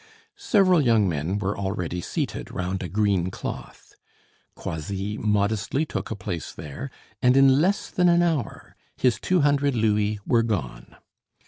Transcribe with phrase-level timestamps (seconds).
[0.35, 3.93] Several young men were already seated round a green cloth.
[4.55, 6.89] Croisilles modestly took a place there,
[7.21, 10.95] and in less than an hour his two hundred louis were gone.